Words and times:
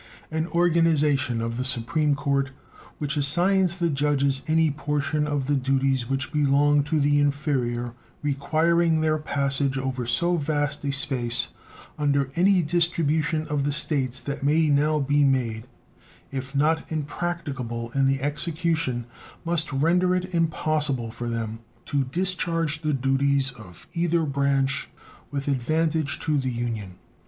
An 0.31 0.47
organization 0.47 1.41
of 1.41 1.57
the 1.57 1.63
Supreme 1.63 2.15
Court 2.15 2.49
which 2.97 3.17
assigns 3.17 3.77
the 3.77 3.91
judges 3.91 4.41
any 4.47 4.71
portion 4.71 5.27
of 5.27 5.45
the 5.45 5.53
duties 5.53 6.09
which 6.09 6.33
belong 6.33 6.81
to 6.85 6.99
the 6.99 7.19
inferior, 7.19 7.93
requiring 8.23 9.01
their 9.01 9.19
passage 9.19 9.77
over 9.77 10.07
so 10.07 10.37
vast 10.37 10.83
a 10.85 10.91
space 10.91 11.49
under 11.99 12.31
any 12.35 12.63
distribution 12.63 13.45
of 13.47 13.63
the 13.63 13.71
States 13.71 14.19
that 14.21 14.41
may 14.41 14.69
now 14.69 14.97
be 14.99 15.23
made, 15.23 15.67
if 16.31 16.55
not 16.55 16.91
impracticable 16.91 17.91
in 17.91 18.07
the 18.07 18.23
execution, 18.23 19.05
must 19.45 19.71
render 19.71 20.15
it 20.15 20.33
impossible 20.33 21.11
for 21.11 21.29
them 21.29 21.59
to 21.85 22.05
discharge 22.05 22.81
the 22.81 22.95
duties 22.95 23.51
of 23.51 23.87
either 23.93 24.23
branch 24.23 24.89
with 25.29 25.47
advantage 25.47 26.19
to 26.21 26.39
the 26.39 26.49
Union. 26.49 26.97